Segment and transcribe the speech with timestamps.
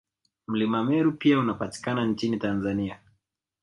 [0.47, 2.99] Mlima Meru pia unapatikana nchini Tanzania